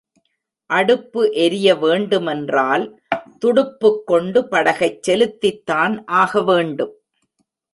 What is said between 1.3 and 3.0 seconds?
எரிய வேண்டுமென்றால்